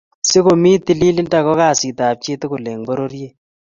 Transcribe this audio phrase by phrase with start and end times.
[0.29, 3.35] sokomii tililindo ko kasit ab chi tugul eng pororiet.